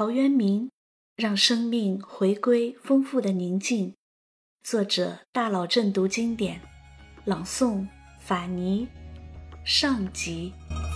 [0.00, 0.70] 陶渊明
[1.14, 3.92] 让生命回归丰富的宁静。
[4.62, 6.58] 作者大佬正读经典，
[7.26, 7.86] 朗诵
[8.18, 8.88] 法尼
[9.62, 10.54] 上集。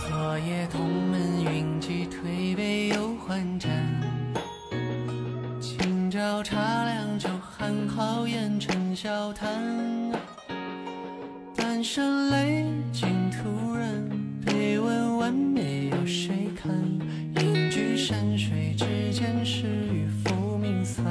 [0.09, 3.69] 昨夜同门云集，推杯又换盏。
[5.61, 10.11] 今朝茶凉酒寒，好言沉笑谈。
[11.55, 14.09] 半生泪尽，突然
[14.43, 16.73] 悲问晚梅有谁看？
[18.05, 21.03] 山水之间，是与浮名散。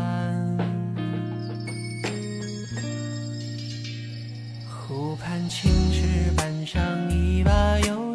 [4.71, 6.81] 湖畔青石板上，
[7.11, 8.14] 一把油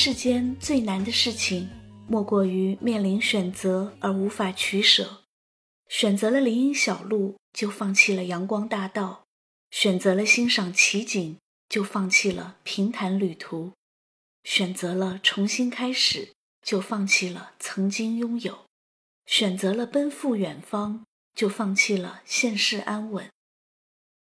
[0.00, 1.68] 世间最难的事情，
[2.06, 5.24] 莫过于面临选择而无法取舍。
[5.88, 9.24] 选择了林荫小路，就放弃了阳光大道；
[9.72, 11.36] 选择了欣赏奇景，
[11.68, 13.72] 就放弃了平坦旅途；
[14.44, 16.32] 选择了重新开始，
[16.62, 18.66] 就放弃了曾经拥有；
[19.26, 21.04] 选择了奔赴远方，
[21.34, 23.28] 就放弃了现世安稳。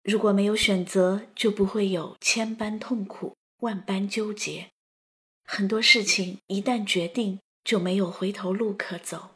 [0.02, 4.70] 如果没有选择，就不会有千般痛苦、万般纠结。
[5.50, 9.32] 很多事情一旦决定，就没有回头路可走。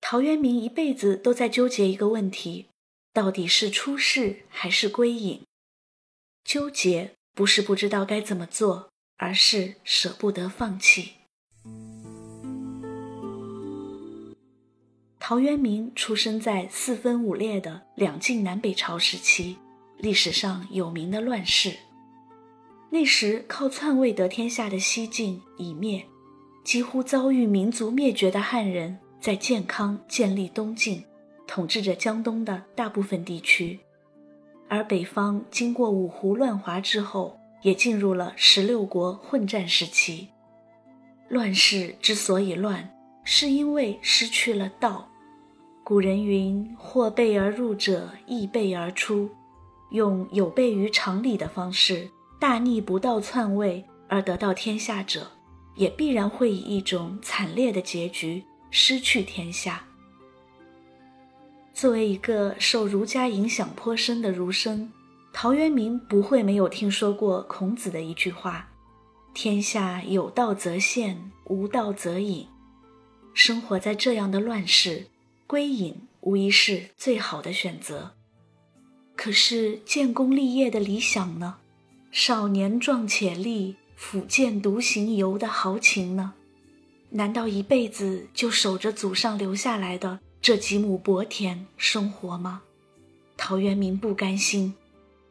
[0.00, 2.66] 陶渊明一辈子都在纠结一个问题：
[3.12, 5.42] 到底是出世还是归隐？
[6.44, 8.88] 纠结不是不知道该怎么做，
[9.18, 11.12] 而是舍不得放弃。
[15.18, 19.58] 陶渊明出生在四分五裂的两晋南北朝时期，
[19.98, 21.76] 历史上有名的乱世。
[22.98, 26.02] 那时靠篡位得天下的西晋已灭，
[26.64, 31.04] 几乎遭遇民族灭绝的汉人在建康建立东晋，
[31.46, 33.78] 统治着江东的大部分地区。
[34.66, 40.28] 而北方经过五胡乱华之后，也进入了十六国混战时期。
[41.28, 42.90] 乱世之所以乱，
[43.24, 45.06] 是因为失去了道。
[45.84, 49.28] 古人云：“或备而入者，亦备而出。”
[49.92, 52.08] 用有悖于常理的方式。
[52.38, 55.30] 大逆不道篡位而得到天下者，
[55.74, 59.84] 也必然会以一种惨烈的结局失去天下。
[61.72, 64.92] 作为一个受儒家影响颇深的儒生，
[65.32, 68.68] 陶渊明不会没有听说过孔子的一句话
[69.34, 72.46] ：“天下有道则现，无道则隐。”
[73.34, 75.08] 生活在这样的乱世，
[75.46, 78.12] 归隐无疑是最好的选择。
[79.14, 81.56] 可是建功立业的理想呢？
[82.18, 86.32] 少年壮且力，抚剑独行游的豪情呢？
[87.10, 92.62] 难道一辈子就守着祖上留下来的这几亩薄田生活吗？
[93.36, 94.74] 陶渊明不甘心，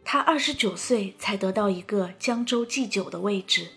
[0.03, 3.67] 他二十九岁才得到一个江州祭酒的位置，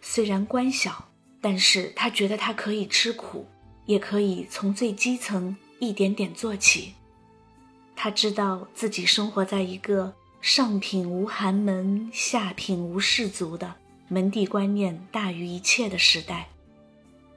[0.00, 1.10] 虽然官小，
[1.42, 3.46] 但是他觉得他可以吃苦，
[3.84, 6.94] 也可以从最基层一点点做起。
[7.94, 10.14] 他知道自己生活在一个。
[10.48, 13.74] 上品无寒门，下品无士族的
[14.06, 16.48] 门第观念大于一切的时代，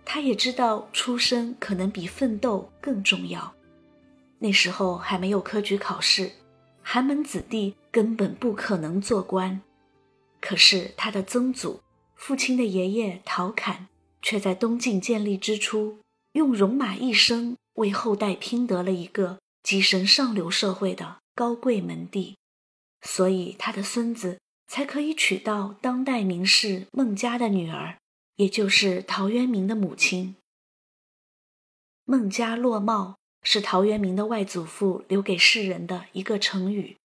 [0.05, 3.51] 他也知道出身可能比奋斗更重要。
[4.37, 6.33] 那时候还没有科举考试，
[6.83, 9.59] 寒门子弟根本不可能做官。
[10.39, 11.81] 可是他的曾祖，
[12.13, 13.87] 父亲的爷爷陶侃，
[14.21, 15.97] 却在东晋建立之初，
[16.33, 22.37] 用戎马一生为后代拼得了一个跻身上流社会的高贵门第。
[23.01, 27.97] 所以，他的孙子才可以娶到当代名士孟家的女儿，
[28.35, 30.35] 也就是陶渊明的母亲。
[32.05, 36.97] 孟家落帽是陶渊明的外祖父留给世人的一个成语。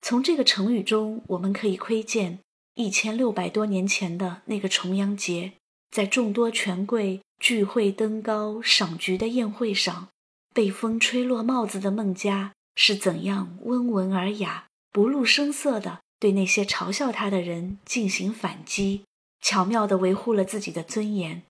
[0.00, 2.38] 从这个成语中，我们可以窥见
[2.74, 5.52] 一千六百多年前的那个重阳节，
[5.90, 10.08] 在众多权贵聚会登高赏菊的宴会上，
[10.54, 14.66] 被风吹落帽子的孟家是怎样温文尔雅。
[14.92, 19.04] 不露声色地对那些嘲笑他的人进行反击，
[19.40, 21.42] 巧妙地维护了自己的尊严。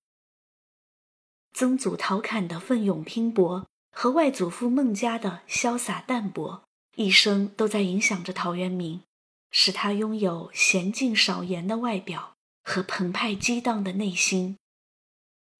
[1.52, 6.62] 曾祖陶侃的奋勇拼搏和外祖父孟家的潇洒淡泊，
[6.94, 9.02] 一生都在影响着陶渊明，
[9.50, 14.56] 使他拥有娴静少言的外表和澎湃激荡的内心。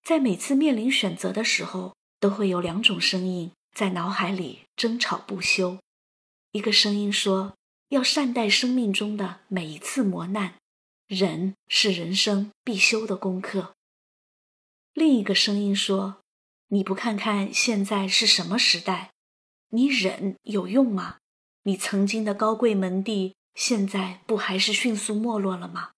[0.05, 5.79] 在每次面临选择的时候，都会有两种声音在脑海里争吵不休。
[6.53, 7.55] 一个声音说。
[7.93, 10.55] 要善待生命中的每一次磨难，
[11.09, 13.75] 忍是人生必修的功课。
[14.95, 16.23] 另一个声音说
[16.69, 19.13] ：“你不看看现在是什么时代？
[19.69, 21.19] 你忍有用吗？
[21.65, 25.91] 你曾经的高贵门第，现在不还是迅速没落了吗？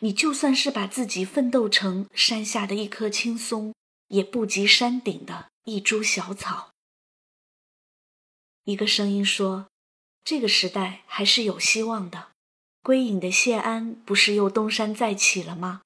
[0.00, 3.72] 你就算是把自己奋斗成山下的一棵青松，
[4.08, 6.72] 也不及山顶的一株小草。”
[8.66, 9.68] 一个声音说。
[10.28, 12.26] 这个时代还是有希望的。
[12.82, 15.80] 归隐的谢安不是又东山再起了吗？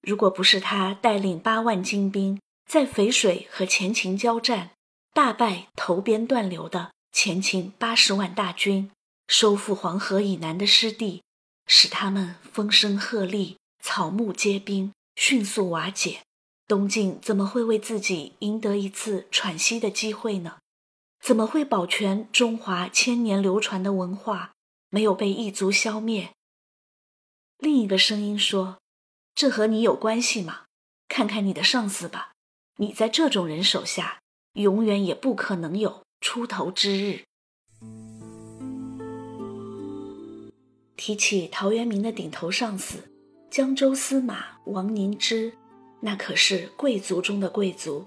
[0.00, 4.70] 如果不是他带领八万精兵在淝水和前秦交战，
[5.12, 8.90] 大败头边断流的前秦八十万大军，
[9.28, 11.22] 收复黄河以南的失地，
[11.66, 16.22] 使他们风声鹤唳、草木皆兵，迅速瓦解，
[16.66, 20.56] 东晋怎么会为自己赢得一次喘息的机会呢？
[21.24, 24.52] 怎么会保全中华千年流传的文化
[24.90, 26.34] 没有被异族消灭？
[27.56, 28.76] 另一个声音说
[29.34, 30.64] ：“这和你有关系吗？
[31.08, 32.32] 看看你的上司吧，
[32.76, 34.20] 你在这种人手下，
[34.52, 37.24] 永远也不可能有出头之日。”
[40.94, 43.10] 提起陶渊明的顶头上司，
[43.50, 45.54] 江州司马王凝之，
[46.00, 48.06] 那可是贵族中的贵族。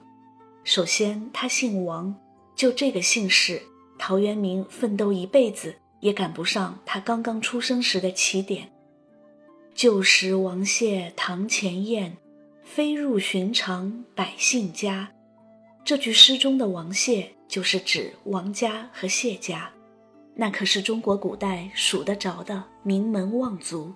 [0.64, 2.16] 首先，他姓王。
[2.58, 3.62] 就这个姓氏，
[4.00, 8.72] 陶渊明奋斗一辈子也赶不上他刚刚出生时的起点。
[9.76, 12.18] 旧时王谢堂前燕，
[12.64, 15.12] 飞入寻常百姓家。
[15.86, 19.72] 这句诗中的王谢就是指王家和谢家，
[20.34, 23.94] 那可是中国古代数得着的名门望族。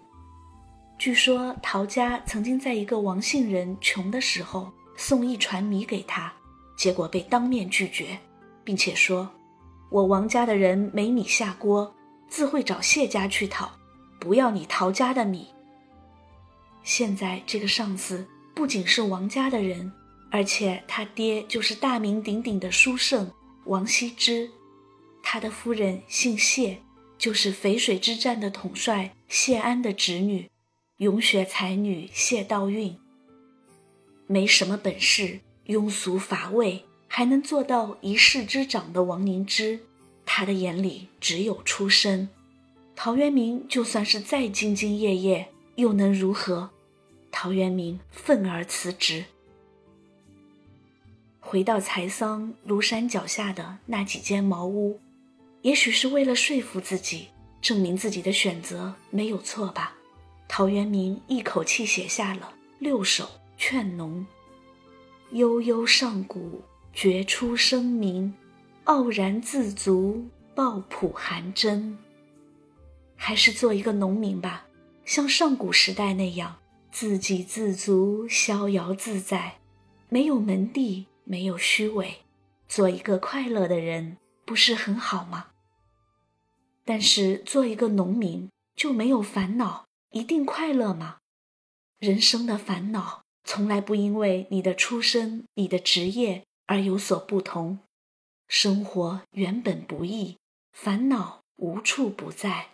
[1.00, 6.32] 据说陶家曾经在一个王姓人穷的时候送一船米给他，
[6.78, 8.20] 结果被当面拒绝。
[8.64, 9.30] 并且说
[9.90, 11.94] ：“我王家的人没米下锅，
[12.28, 13.72] 自会找谢家去讨，
[14.20, 15.48] 不要你陶家的米。”
[16.84, 19.92] 现在这个上司不仅是王家的人，
[20.32, 23.32] 而且他爹就是大名鼎鼎的书圣
[23.66, 24.50] 王羲之，
[25.22, 26.80] 他的夫人姓谢，
[27.18, 30.50] 就是淝水之战的统帅谢安的侄女，
[30.98, 32.96] 咏雪才女谢道韫。
[34.26, 36.86] 没什么本事，庸俗乏味。
[37.14, 39.82] 还能做到一市之长的王凝之，
[40.26, 42.30] 他的眼里只有出身。
[42.96, 46.70] 陶渊明就算是再兢兢业业，又能如何？
[47.30, 49.26] 陶渊明愤而辞职，
[51.42, 54.98] 回到柴桑庐山脚下的那几间茅屋，
[55.64, 57.28] 也许是为了说服自己，
[57.62, 59.98] 证明自己的选择没有错吧。
[60.48, 63.26] 陶渊明一口气写下了六首
[63.58, 64.26] 《劝农》，
[65.36, 66.62] 悠悠上古。
[66.94, 68.34] 觉出声鸣，
[68.84, 71.98] 傲然自足，抱朴含真。
[73.16, 74.66] 还是做一个农民吧，
[75.06, 76.58] 像上古时代那样，
[76.92, 79.60] 自给自足，逍遥自在，
[80.10, 82.18] 没有门第，没有虚伪，
[82.68, 85.48] 做一个快乐的人，不是很好吗？
[86.84, 91.18] 但是做一个农民就没有烦恼，一定快乐吗？
[92.00, 96.44] 人生的烦恼从来不因为你的出身、你的职业。
[96.72, 97.80] 而有所不同，
[98.48, 100.38] 生活原本不易，
[100.72, 102.68] 烦恼无处不在。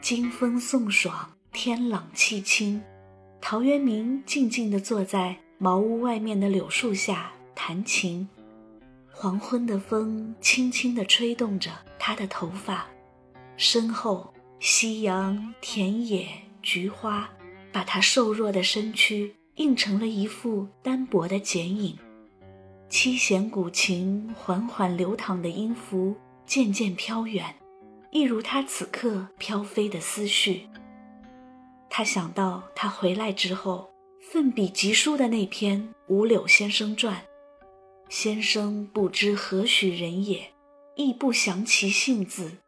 [0.00, 2.82] 金风送爽，天朗气清，
[3.40, 7.30] 陶渊明静静地坐在茅屋外面的柳树下。
[7.54, 8.28] 弹琴，
[9.10, 12.86] 黄昏的风轻轻地吹动着他的头发，
[13.56, 16.28] 身后夕阳、田野、
[16.62, 17.30] 菊花，
[17.72, 21.96] 把他瘦弱的身躯映成了一副单薄的剪影。
[22.88, 27.54] 七弦古琴缓缓流淌的音符渐渐飘远，
[28.10, 30.68] 一如他此刻飘飞的思绪。
[31.88, 33.88] 他想到他回来之后
[34.20, 37.14] 奋笔疾书的那篇《五柳先生传》。
[38.16, 40.52] 先生不知何许人也，
[40.94, 42.58] 亦不详其姓字。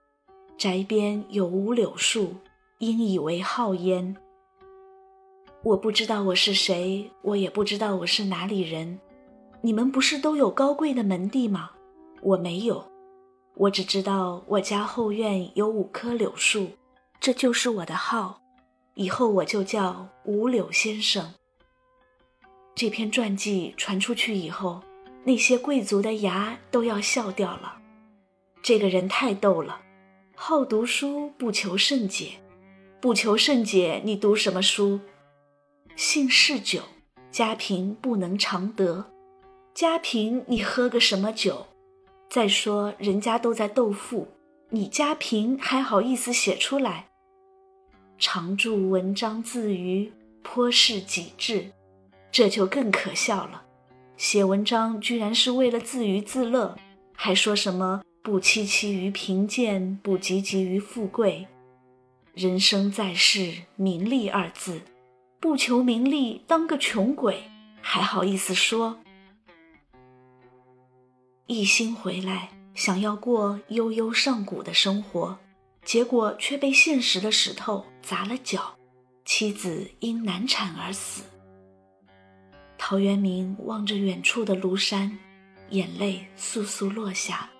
[0.58, 2.34] 宅边有五柳树，
[2.78, 4.16] 因以为号焉。
[5.62, 8.98] 我不知道我是谁，我也不知道我是哪里人。
[9.60, 11.70] 你们不是都有高贵的门第吗？
[12.22, 12.84] 我没有，
[13.54, 16.70] 我只知道我家后院有五棵柳树，
[17.20, 18.42] 这就是我的号。
[18.94, 21.34] 以后我就叫五柳先生。
[22.74, 24.82] 这篇传记传出去以后。
[25.26, 27.78] 那些贵族的牙都要笑掉了。
[28.62, 29.80] 这个人太逗了，
[30.36, 32.34] 好读书不求甚解，
[33.00, 35.00] 不求甚解，你读什么书？
[35.96, 36.80] 姓氏酒，
[37.32, 39.04] 家贫不能常得，
[39.74, 41.66] 家贫你喝个什么酒？
[42.30, 44.28] 再说人家都在斗富，
[44.70, 47.08] 你家贫还好意思写出来？
[48.16, 50.12] 常著文章自娱，
[50.44, 51.72] 颇是己志，
[52.30, 53.64] 这就更可笑了。
[54.16, 56.76] 写文章居然是为了自娱自乐，
[57.14, 61.46] 还说什么不戚戚于贫贱，不汲汲于富贵。
[62.32, 64.80] 人生在世，名利二字，
[65.38, 67.42] 不求名利，当个穷鬼，
[67.80, 68.98] 还好意思说？
[71.46, 75.38] 一心回来，想要过悠悠上古的生活。
[75.84, 78.76] 结果却被现实的石头砸了脚，
[79.24, 81.22] 妻子因难产而死。
[82.78, 85.18] 陶渊明望着远处的庐山，
[85.70, 87.50] 眼泪簌簌落下。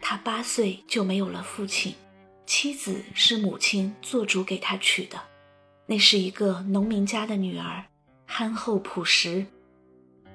[0.00, 1.94] 他八岁就没有了父亲，
[2.46, 5.20] 妻子是母亲做主给他娶的，
[5.86, 7.84] 那是一个农民家的女儿，
[8.26, 9.44] 憨厚朴实。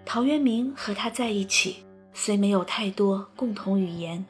[0.06, 1.78] 陶渊明和她在一起，
[2.14, 4.26] 虽没有太多共同语言，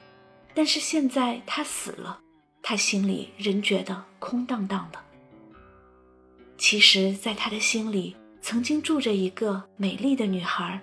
[0.53, 2.19] 但是现在他死了。
[2.61, 4.99] 他心里仍觉得空荡荡的。
[6.57, 10.79] 其实，在他的心里曾经住着一个美丽的女孩，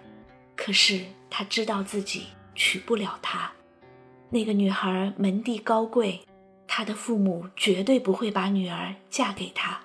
[0.56, 2.24] 可是他知道自己
[2.54, 3.52] 娶不了她。
[4.30, 6.18] 那个女孩门第高贵，
[6.66, 9.78] 他的父母绝对不会把女儿嫁给他。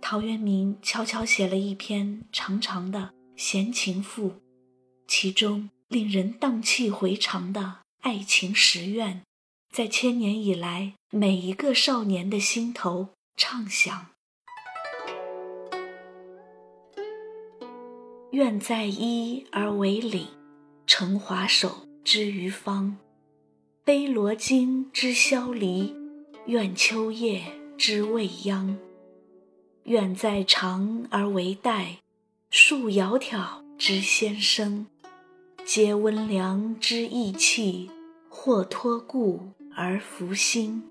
[0.00, 4.34] 陶渊明悄悄写了一篇长长的闲情赋，
[5.06, 9.22] 其中令人荡气回肠的爱情实愿。
[9.72, 14.11] 在千年以来，每一个少年的心头畅想。
[18.32, 20.26] 愿在衣而为领，
[20.86, 22.96] 成华首之于方；
[23.84, 25.94] 悲罗巾之萧离，
[26.46, 27.42] 愿秋夜
[27.76, 28.78] 之未央。
[29.84, 31.98] 愿在长而为带，
[32.50, 34.86] 束窈窕之先声；
[35.64, 37.90] 皆温良之意气，
[38.28, 39.52] 或托故。
[39.74, 40.82] 而福星，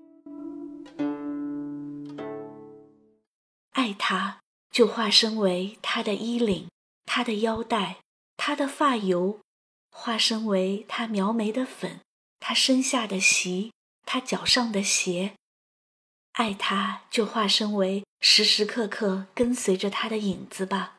[3.70, 4.40] 爱他
[4.72, 6.66] 就化身为他的衣领，
[7.14, 7.98] 他的腰带，
[8.38, 9.38] 他的发油，
[9.90, 12.00] 化身为他描眉的粉，
[12.40, 13.70] 他身下的席，
[14.06, 15.34] 他脚上的鞋。
[16.32, 20.96] 爱他就化身为时时刻刻跟随着他的影子吧，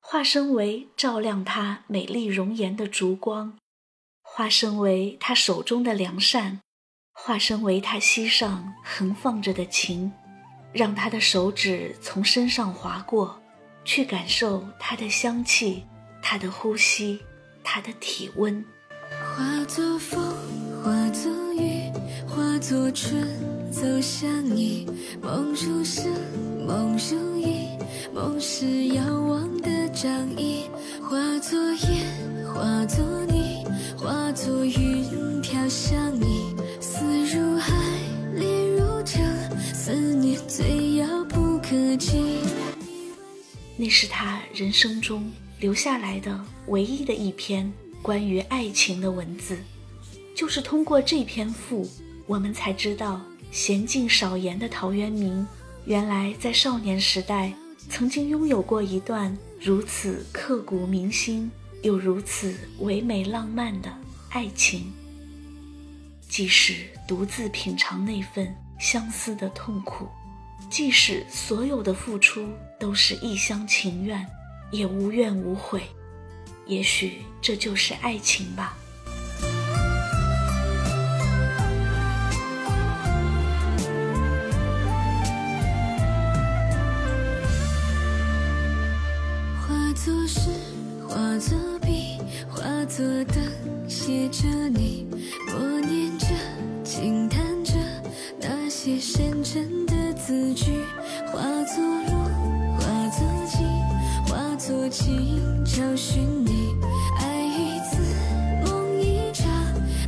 [0.00, 3.58] 化身为照亮他美丽容颜的烛光，
[4.22, 6.60] 化身为他手中的良善。
[7.12, 10.10] 化身为他膝上横放着的琴，
[10.72, 13.39] 让他的手指从身上划过，
[13.92, 15.82] 去感受它的香气，
[16.22, 17.18] 它的呼吸，
[17.64, 18.64] 它的体温。
[19.34, 20.32] 化作风，
[20.80, 21.90] 化作雨，
[22.24, 23.26] 化作春，
[23.72, 24.86] 走向你。
[25.20, 26.08] 梦如诗，
[26.64, 27.76] 梦如影，
[28.14, 30.70] 梦是遥望的掌印。
[31.02, 33.66] 化作烟，化作泥，
[33.98, 36.54] 化作云，飘向你。
[43.80, 47.72] 那是他人生中留下来的唯一的一篇
[48.02, 49.56] 关于爱情的文字，
[50.36, 51.90] 就是通过这篇赋，
[52.26, 53.18] 我们才知道
[53.50, 55.46] 娴静少言的陶渊明，
[55.86, 57.54] 原来在少年时代
[57.88, 61.50] 曾经拥有过一段如此刻骨铭心
[61.82, 63.90] 又如此唯美浪漫的
[64.28, 64.92] 爱情。
[66.28, 70.06] 即使独自品尝那份相思的痛苦，
[70.68, 72.46] 即使所有的付出
[72.80, 74.26] 都是一厢情愿，
[74.70, 75.82] 也无怨无悔。
[76.66, 78.74] 也许这就是爱情吧。
[89.60, 90.50] 化作诗，
[91.06, 92.18] 化作笔，
[92.48, 95.06] 化作灯，写着你。
[95.46, 96.26] 默念着，
[96.82, 97.74] 轻叹着，
[98.40, 100.80] 那些深沉的字句，
[104.70, 106.76] 化作情，找寻你。
[107.18, 108.14] 爱一次，
[108.62, 109.52] 梦一场，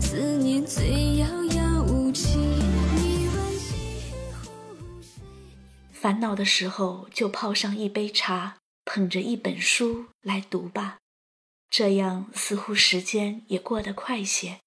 [0.00, 2.38] 思念最遥遥无期。
[5.90, 10.98] 烦恼的时候，就泡上一杯茶，捧着一本书来读吧，
[11.68, 14.60] 这样似乎时间也过得快些。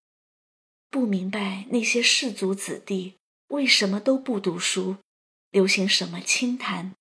[0.89, 3.15] 不明白那些士族子弟。
[3.49, 4.97] 为什么都不读书？
[5.51, 6.91] 流行什么清谈？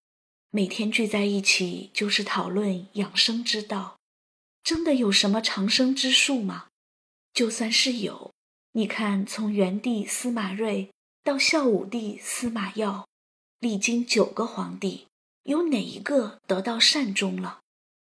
[0.57, 3.97] 每天聚在一起就是讨论养生之道。
[4.63, 6.69] 真的有什么长生之术吗？
[7.33, 8.31] 就算是有，
[8.75, 10.91] 你看从元帝司马睿
[11.25, 13.05] 到孝武帝司马曜，
[13.59, 15.09] 历经九个皇帝，
[15.43, 17.59] 有哪一个得到善终了？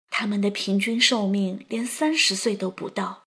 [0.10, 3.26] 他们的平均寿命连三十岁都不到。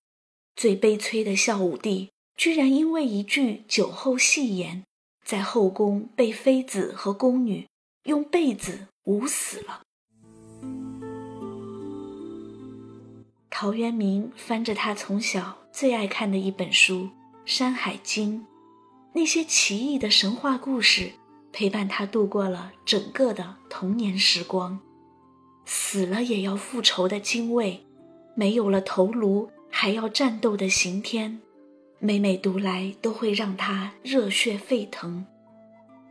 [0.56, 4.82] 最悲催的孝武帝，居然因为一句酒后戏言，
[5.24, 7.68] 在后宫被妃子和宫女
[8.06, 9.82] 用被子捂死了。
[13.50, 17.02] 陶渊明翻着他从小最爱看的一本书
[17.44, 18.40] 《山海经》，
[19.12, 21.12] 那些奇异的神话故事
[21.52, 24.80] 陪伴他度过了整个的童年时光。
[25.66, 27.86] 死了也要复仇的精卫，
[28.34, 31.40] 没有了头颅还要战斗的刑天，
[31.98, 35.24] 每每读来都会让他热血沸腾。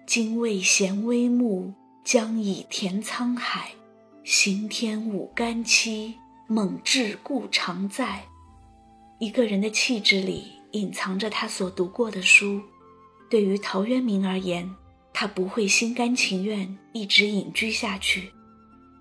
[0.08, 1.74] 精卫衔微木，
[2.04, 3.76] 将以填沧海；
[4.24, 6.16] 刑天舞干戚，
[6.48, 8.26] 猛志故常在。
[9.20, 12.62] 一个人的气质里隐藏着他所读过的书。
[13.30, 14.70] 对于陶渊明而言，
[15.14, 18.32] 他不会心甘情愿一直隐居下去。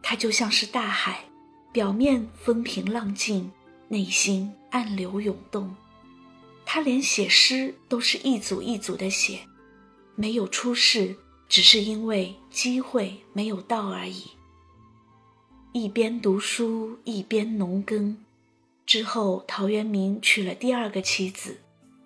[0.01, 1.25] 他就像是大海，
[1.73, 3.51] 表面风平浪静，
[3.89, 5.75] 内心暗流涌动。
[6.65, 9.41] 他连写诗都是一组一组的写，
[10.15, 11.17] 没有出世，
[11.53, 14.31] 只是因为机会没有到而已。
[15.73, 18.17] 一边读书一边农耕，
[18.87, 21.59] 之后陶渊明娶了第二个妻子，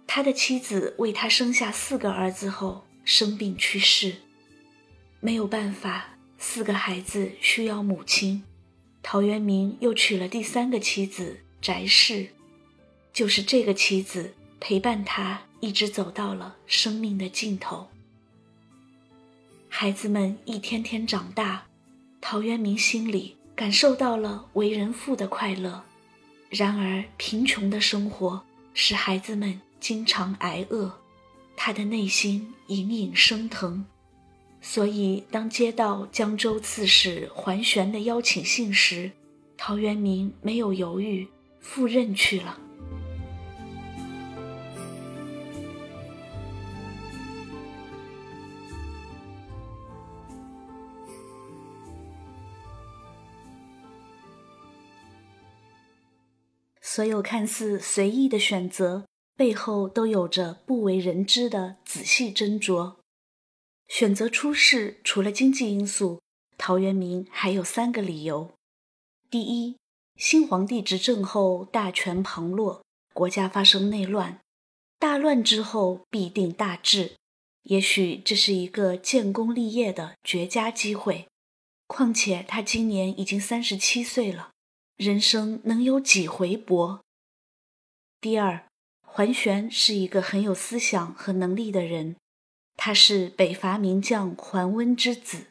[0.05, 4.17] 他的妻子为他生下四个儿子后生病去世，
[5.21, 6.17] 没有办法。
[6.39, 8.43] 四个孩子需要母亲，
[9.01, 12.31] 陶渊明又娶了第三个妻子翟氏，
[13.13, 17.87] 就是这个妻子陪伴他一直走到了生命的尽头。
[19.79, 21.67] 孩子们一天天长大，
[22.19, 25.85] 陶渊明心里感受到了为人父的快乐。
[26.49, 28.43] 然而，贫穷的生活
[28.73, 30.91] 使孩子们经常挨饿，
[31.59, 33.85] 他的内心隐隐生疼。
[34.63, 39.11] 所以，当接到江州刺史桓玄的邀请信时，
[39.59, 41.29] 陶渊明没有犹豫，
[41.61, 42.59] 赴任去了。
[56.97, 59.05] 所有看似随意的选择，
[59.37, 62.95] 背后都有着不为人知的仔细斟酌。
[63.87, 66.23] 选择出世，除了经济因素，
[66.57, 68.51] 陶渊明还有三个理由：
[69.29, 69.77] 第一，
[70.17, 72.83] 新皇帝执政后大权旁落，
[73.13, 74.41] 国家发生内乱，
[74.99, 77.17] 大乱之后必定大治，
[77.65, 81.29] 也许这是一个建功立业的绝佳机会。
[81.87, 84.53] 况且他今年已经三十七岁了，
[84.97, 87.05] 人生能有几回搏？
[88.19, 88.67] 第二，
[89.03, 92.17] 桓玄是一个很有思想和能力的人。
[92.77, 95.49] 他是北伐名将桓温之子，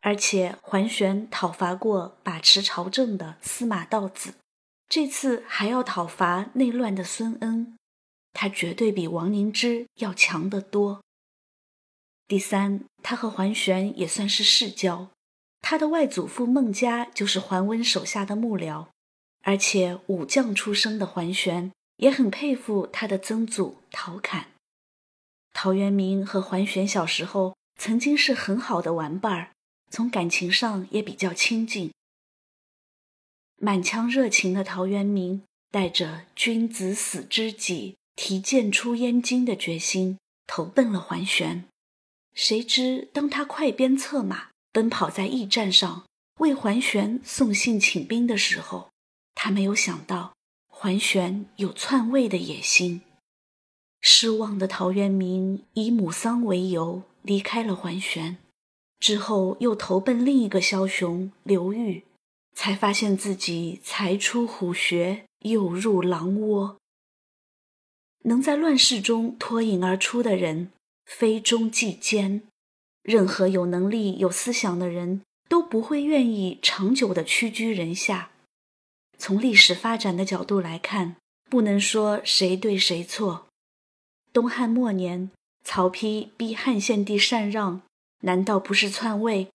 [0.00, 4.34] 而且桓玄讨伐过把持朝政的司马道子，
[4.88, 7.76] 这次还要讨伐内乱的孙恩，
[8.32, 11.02] 他绝对比王凝之要强得多。
[12.28, 15.10] 第三，他和桓玄也算是世交，
[15.66, 18.88] 他的外祖父孟嘉就是桓温手下的幕僚，
[19.40, 24.48] 而且武将出身的桓玄也很佩服他的曾祖陶侃。
[25.54, 29.52] 陶渊明和桓玄小时候曾经是很好的玩伴儿，
[29.90, 31.90] 从感情上也比较亲近。
[33.56, 41.64] 满腔热情的陶渊明带着“君子死知己，提剑出燕京”的决心，投奔了桓玄。
[42.34, 46.04] 谁知当他快鞭策马，奔跑在驿站上
[46.40, 48.90] 为桓玄送信请兵的时候，
[49.32, 50.34] 他没有想到
[50.66, 53.02] 桓玄有篡位的野心。
[54.00, 58.36] 失望的陶渊明以母丧为由离开了桓玄，
[58.98, 62.02] 之后又投奔另一个枭雄刘裕，
[62.56, 66.78] 才发现自己才出虎穴又入狼窝。
[68.24, 70.72] 能在乱世中脱颖而出的人，
[71.06, 72.42] 非忠即奸。
[73.04, 78.30] 任何有能力、有思想的人都不会愿意长久的屈居人下。
[79.18, 81.16] 从历史发展的角度来看，
[81.48, 83.46] 不能说谁对谁错。
[84.32, 85.30] 东汉末年，
[85.62, 87.82] 曹丕逼汉献帝禅让，
[88.22, 89.48] 难道不是篡位？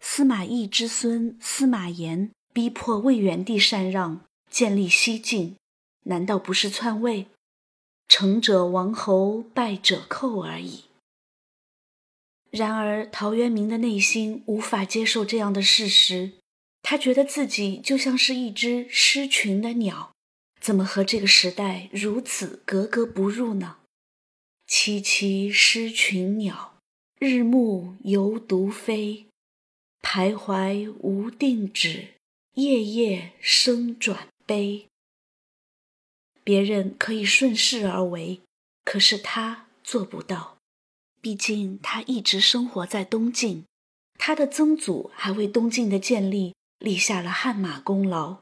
[0.00, 5.56] 司马懿之孙司马炎逼迫魏元帝禅让，建立西晋，
[6.04, 7.26] 难道不是篡位？
[8.06, 10.84] 成者王侯，败者寇而已。
[12.50, 16.32] 然而，陶渊明的内心无法接受这样的事实，
[16.82, 20.12] 他觉得自己就像是一只失群的鸟，
[20.60, 23.76] 怎么和这个时代如此格格不入呢？
[24.68, 26.78] 萋萋失群鸟，
[27.18, 29.26] 日暮犹独飞。
[30.00, 32.14] 徘徊无定止，
[32.54, 34.86] 夜夜声转悲。
[36.44, 38.40] 别人可以顺势而为，
[38.84, 40.57] 可是他做不到。
[41.20, 43.64] 毕竟他一直生活在东晋，
[44.18, 48.38] 他的曾祖还为东晋的建立立下了汗马功劳，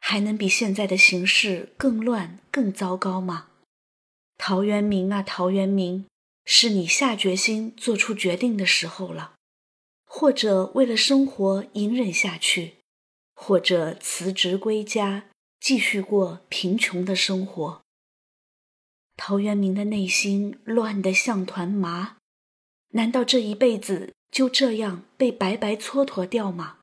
[0.00, 3.48] 还能比现在的形势更乱、更糟糕吗？
[4.36, 6.06] 陶渊明啊，陶渊明，
[6.44, 9.32] 是你下决心做出决定的时候了。
[10.08, 12.76] 或者为了生活隐忍下去，
[13.34, 15.24] 或者辞职归家，
[15.60, 17.82] 继续过贫穷的生活。
[19.16, 22.18] 陶渊明的内心乱得像团麻，
[22.90, 26.78] 难道这一辈子就这样被白白蹉跎掉吗？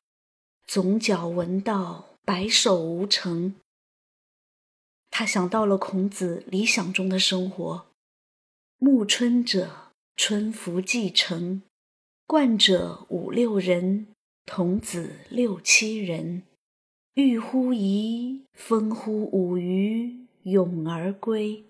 [0.66, 3.56] 总角闻道，白首无成。
[5.12, 7.86] 他想到了孔子理想中的生活：
[8.80, 11.62] 暮春者，春服既成。
[12.26, 14.08] 冠者五六人，
[14.46, 16.44] 童子六七人。
[17.14, 21.64] 欲乎沂，风乎舞雩，咏而归。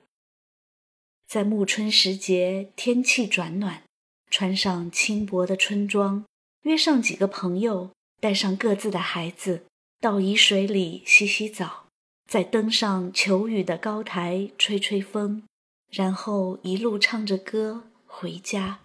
[1.34, 3.82] 在暮春时节，天气转暖，
[4.30, 6.24] 穿上轻薄的春装，
[6.62, 7.90] 约上几个朋友，
[8.22, 9.64] 带上各自的孩子，
[10.00, 11.88] 到沂水里洗洗澡，
[12.30, 15.42] 再登上求雨的高台吹吹风，
[15.90, 18.82] 然后一路唱着歌回家。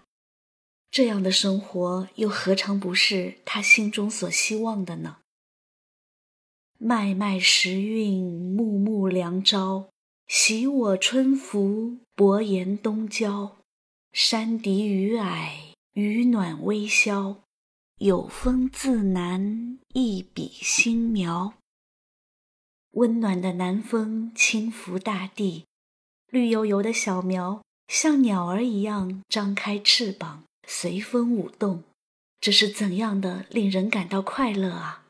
[0.91, 5.19] 这样的生活又何尝不是他心中所希望的呢？
[6.79, 8.25] 脉脉时运，
[8.57, 9.91] 暮暮凉朝。
[10.29, 13.57] 喜我春服，薄言东郊。
[14.13, 17.45] 山笛雨霭，雨暖微萧。
[17.97, 21.55] 有风自南，一笔新描。
[22.91, 25.65] 温暖的南风轻拂大地，
[26.29, 30.45] 绿油油的小苗像鸟儿一样张开翅膀。
[30.67, 31.85] 随风舞动，
[32.39, 35.07] 这是怎样的令人感到快乐啊！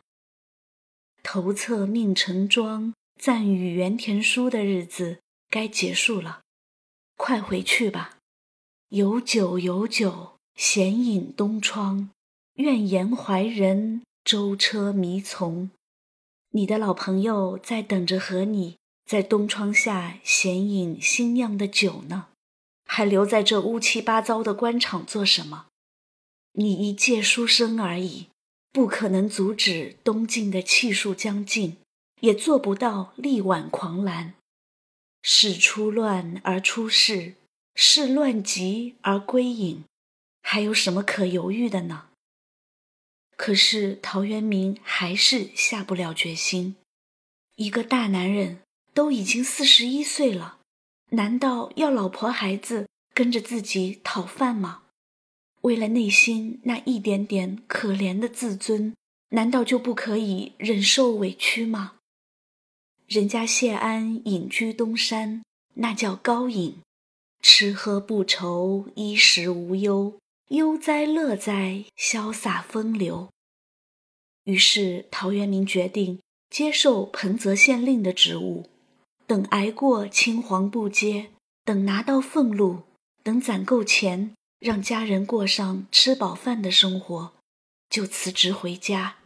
[1.25, 5.19] 头侧命成妆，赞与原田书的日子
[5.51, 6.43] 该结束了，
[7.17, 8.19] 快回去吧。
[8.91, 12.11] 有酒有酒，闲饮东窗，
[12.55, 15.71] 愿言怀人，舟车迷从。
[16.51, 22.29] 你的老朋友在等着和你在东窗下闲饮新酿的酒呢。
[22.85, 25.67] 还留在这乌七八糟的官场做什么？
[26.53, 28.29] 你一介书生而已，
[28.73, 31.77] 不可能阻止东晋的气数将尽，
[32.21, 34.35] 也做不到力挽狂澜。
[35.23, 37.35] 事出乱而出世，
[37.75, 39.85] 事乱极而归隐，
[40.43, 42.07] 还有什么可犹豫的呢？
[43.37, 46.77] 可是陶渊明还是下不了决心。
[47.57, 48.61] 一个大男人
[48.95, 50.59] 都已经四十一岁了。
[51.11, 54.83] 难道要老婆孩子跟着自己讨饭吗？
[55.63, 58.95] 为了内心那一点点可怜的自尊，
[59.31, 61.98] 难道就不可以忍受委屈吗？
[63.09, 65.43] 人家谢安隐居东山，
[65.77, 66.77] 那叫高隐，
[67.41, 70.19] 吃喝不愁，衣食无忧，
[70.49, 73.31] 悠哉乐哉，潇洒风流。
[74.45, 78.69] 于是陶渊明决定接受彭泽县令的职务。
[79.27, 81.31] 等挨过青黄不接，
[81.65, 82.83] 等拿到俸禄，
[83.23, 87.33] 等攒够钱，让家人过上吃饱饭的生活，
[87.89, 89.18] 就辞职回家。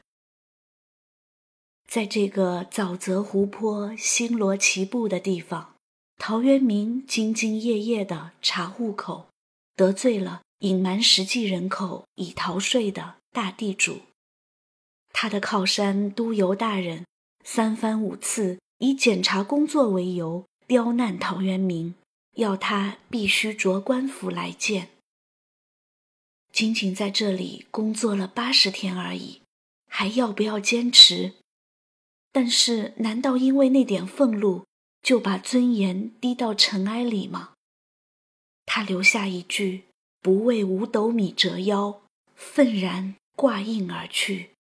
[1.92, 5.74] 在这个沼泽湖泊、星罗棋布的地方，
[6.16, 9.26] 陶渊明兢兢业业地查户口，
[9.76, 14.00] 得罪了隐瞒实际人口以逃税的大地主。
[15.10, 17.04] 他的靠山督邮大人
[17.44, 18.58] 三番五次。
[18.78, 21.94] 以检查工作为由，刁难陶渊明，
[22.36, 24.88] 要他必须着官服来见。
[26.50, 29.42] 仅仅在这里工作了八十天而已，
[29.86, 31.34] 还要不要坚持？
[32.32, 34.64] 但是，难道因为那点俸禄，
[35.02, 37.52] 就把尊严低到尘埃里吗？
[38.66, 39.84] 他留下一句
[40.20, 42.02] “不为五斗米折腰”，
[42.34, 44.50] 愤然挂印而去。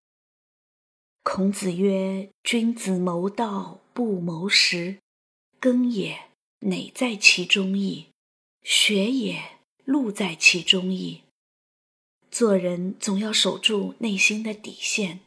[1.22, 5.00] 孔子曰：“君子谋道。”不谋食，
[5.60, 6.30] 耕也，
[6.60, 8.06] 馁在其中矣；
[8.62, 11.20] 学也，禄在其中矣。
[12.30, 15.20] 做人总要守住内心的底线。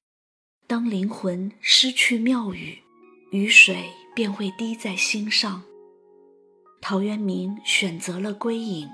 [0.67, 2.80] 当灵魂失去妙语，
[3.30, 3.75] 雨水
[4.15, 5.62] 便会滴在心上。
[6.82, 8.88] 陶渊明选择了归隐，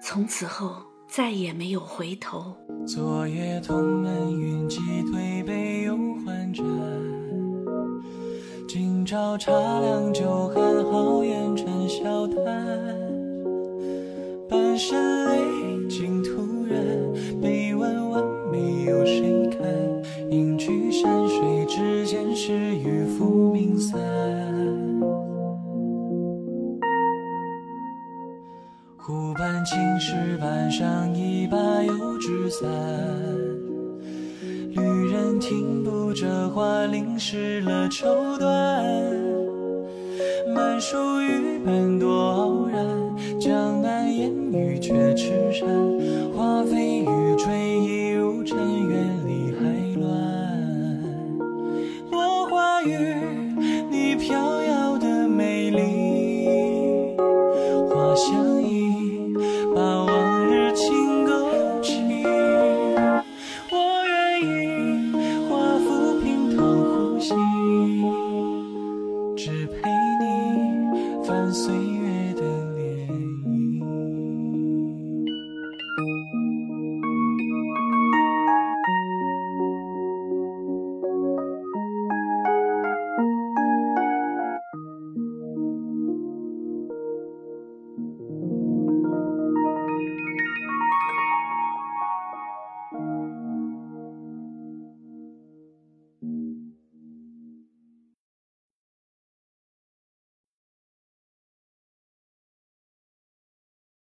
[0.00, 0.76] 从此后
[1.08, 2.54] 再也没有回头。
[2.86, 4.78] 昨夜同门云集，
[5.10, 6.64] 推杯又换盏。
[8.68, 9.50] 今朝茶
[9.80, 12.38] 凉酒寒，好言成笑谈。
[14.48, 15.17] 半生